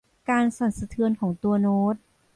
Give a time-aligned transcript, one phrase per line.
[0.29, 1.95] การสั่นสะเทือนของตัวโน้ต